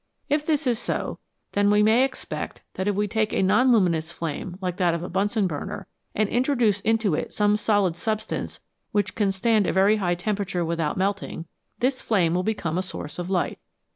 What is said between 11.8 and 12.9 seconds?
this flame will become a